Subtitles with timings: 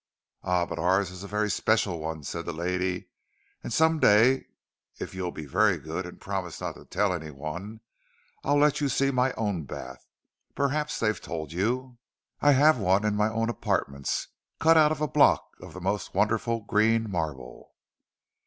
[0.41, 4.47] "Ah, but ours is a very special one," said the lady.—"And some day,
[4.99, 7.81] if you'll be very good, and promise not to tell anyone,
[8.43, 10.07] I'll let you see my own bath.
[10.55, 11.99] Perhaps they've told you,
[12.41, 14.27] I have one in my own apartments,
[14.59, 17.75] cut out of a block of the most wonderful green marble."